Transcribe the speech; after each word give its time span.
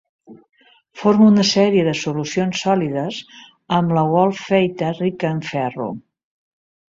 Forma 1.01 1.27
una 1.31 1.43
sèrie 1.49 1.83
de 1.87 1.93
solucions 1.99 2.61
sòlides 2.67 3.19
amb 3.81 3.93
la 3.99 4.05
wolfeite 4.15 4.91
rica 4.97 5.35
en 5.37 5.45
ferro. 5.53 5.93